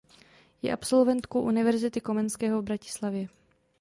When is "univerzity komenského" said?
1.43-2.61